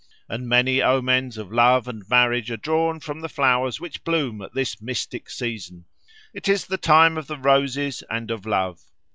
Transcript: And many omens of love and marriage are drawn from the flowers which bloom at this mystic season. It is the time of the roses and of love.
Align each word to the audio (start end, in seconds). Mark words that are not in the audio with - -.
And 0.27 0.49
many 0.49 0.81
omens 0.81 1.37
of 1.37 1.53
love 1.53 1.87
and 1.87 2.03
marriage 2.09 2.49
are 2.49 2.57
drawn 2.57 2.99
from 2.99 3.19
the 3.21 3.29
flowers 3.29 3.79
which 3.79 4.03
bloom 4.03 4.41
at 4.41 4.55
this 4.55 4.81
mystic 4.81 5.29
season. 5.29 5.85
It 6.33 6.47
is 6.49 6.65
the 6.65 6.77
time 6.79 7.19
of 7.19 7.27
the 7.27 7.37
roses 7.37 8.01
and 8.09 8.31
of 8.31 8.47
love. 8.47 8.81